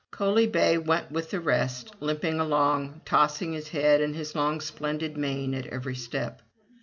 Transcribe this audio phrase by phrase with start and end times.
[0.09, 5.15] Coaly bay went with the rest, limping along, tossing his head and his long splendid
[5.15, 6.41] mane at every step.